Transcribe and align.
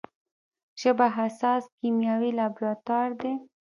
ژبه 0.81 1.07
حساس 1.17 1.63
کیمیاوي 1.79 2.31
لابراتوار 2.39 3.09
دی. 3.21 3.33